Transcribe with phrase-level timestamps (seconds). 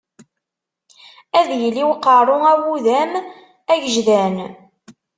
[1.39, 3.11] Ad yili uqerru awudam
[3.73, 4.35] agejdan.